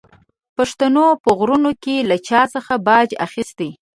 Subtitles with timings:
[0.57, 3.59] پښتنو په غرونو کې له چا څخه باج اخیست.